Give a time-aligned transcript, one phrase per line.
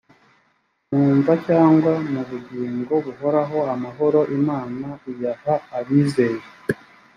[0.89, 6.43] mumva cyangwa mubugingo buhoraho amahoro imana iyaha abizeye